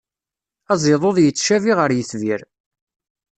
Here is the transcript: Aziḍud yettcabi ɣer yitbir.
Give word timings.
Aziḍud 0.71 1.17
yettcabi 1.21 1.71
ɣer 1.79 1.89
yitbir. 1.93 2.41